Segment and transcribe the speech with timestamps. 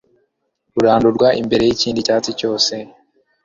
[0.73, 2.73] rurandurwa mbere y'ikindi cyatsi cyose